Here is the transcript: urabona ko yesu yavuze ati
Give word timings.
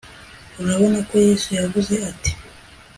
urabona 0.61 0.99
ko 1.07 1.15
yesu 1.27 1.49
yavuze 1.59 1.93
ati 2.11 2.31